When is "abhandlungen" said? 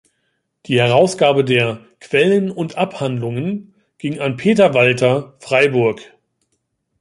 2.75-3.75